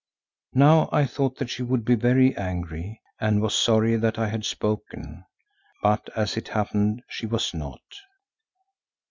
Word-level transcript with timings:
Now 0.55 0.89
I 0.91 1.05
thought 1.05 1.37
that 1.37 1.51
she 1.51 1.61
would 1.61 1.85
be 1.85 1.93
very 1.93 2.35
angry 2.35 2.99
and 3.19 3.39
was 3.39 3.53
sorry 3.53 3.97
that 3.97 4.17
I 4.17 4.29
had 4.29 4.43
spoken. 4.45 5.25
But 5.83 6.09
as 6.15 6.37
it 6.37 6.47
happened 6.47 7.03
she 7.07 7.27
was 7.27 7.53
not. 7.53 7.83